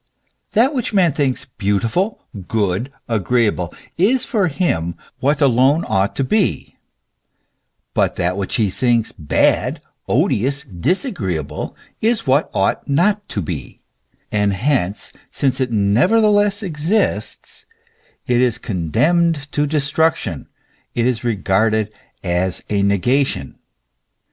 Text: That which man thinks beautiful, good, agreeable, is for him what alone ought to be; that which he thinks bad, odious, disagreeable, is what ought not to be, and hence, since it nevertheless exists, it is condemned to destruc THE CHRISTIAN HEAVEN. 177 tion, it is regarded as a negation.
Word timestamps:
That 0.53 0.73
which 0.73 0.95
man 0.95 1.13
thinks 1.13 1.45
beautiful, 1.45 2.23
good, 2.47 2.91
agreeable, 3.07 3.71
is 3.99 4.25
for 4.25 4.47
him 4.47 4.95
what 5.19 5.41
alone 5.43 5.85
ought 5.87 6.15
to 6.15 6.23
be; 6.23 6.75
that 7.93 8.35
which 8.35 8.55
he 8.55 8.71
thinks 8.71 9.11
bad, 9.11 9.79
odious, 10.07 10.63
disagreeable, 10.63 11.75
is 12.01 12.25
what 12.25 12.49
ought 12.51 12.87
not 12.87 13.29
to 13.29 13.43
be, 13.43 13.83
and 14.31 14.53
hence, 14.53 15.11
since 15.29 15.61
it 15.61 15.71
nevertheless 15.71 16.63
exists, 16.63 17.67
it 18.25 18.41
is 18.41 18.57
condemned 18.57 19.51
to 19.51 19.67
destruc 19.67 19.69
THE 19.69 19.79
CHRISTIAN 20.15 20.33
HEAVEN. 20.33 20.45
177 20.95 20.95
tion, 20.95 20.95
it 20.95 21.05
is 21.05 21.23
regarded 21.23 21.93
as 22.23 22.63
a 22.71 22.81
negation. 22.81 23.59